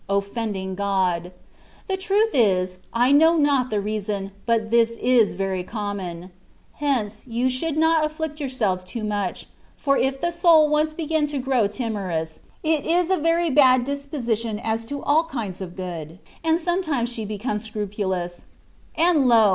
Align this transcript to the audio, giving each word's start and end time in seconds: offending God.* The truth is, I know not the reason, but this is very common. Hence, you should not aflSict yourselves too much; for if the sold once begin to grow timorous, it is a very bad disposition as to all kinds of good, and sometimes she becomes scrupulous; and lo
offending 0.09 0.73
God.* 0.73 1.31
The 1.85 1.95
truth 1.95 2.31
is, 2.33 2.79
I 2.91 3.11
know 3.11 3.37
not 3.37 3.69
the 3.69 3.79
reason, 3.79 4.31
but 4.47 4.71
this 4.71 4.97
is 4.99 5.33
very 5.33 5.63
common. 5.63 6.31
Hence, 6.77 7.23
you 7.27 7.51
should 7.51 7.77
not 7.77 8.03
aflSict 8.11 8.39
yourselves 8.39 8.83
too 8.83 9.03
much; 9.03 9.45
for 9.77 9.99
if 9.99 10.19
the 10.19 10.31
sold 10.31 10.71
once 10.71 10.95
begin 10.95 11.27
to 11.27 11.37
grow 11.37 11.67
timorous, 11.67 12.39
it 12.63 12.83
is 12.83 13.11
a 13.11 13.17
very 13.17 13.51
bad 13.51 13.85
disposition 13.85 14.57
as 14.57 14.85
to 14.85 15.03
all 15.03 15.25
kinds 15.25 15.61
of 15.61 15.75
good, 15.75 16.17
and 16.43 16.59
sometimes 16.59 17.11
she 17.13 17.23
becomes 17.23 17.63
scrupulous; 17.65 18.45
and 18.95 19.27
lo 19.27 19.49